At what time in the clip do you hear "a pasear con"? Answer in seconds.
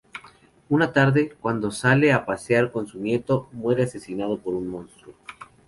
2.11-2.87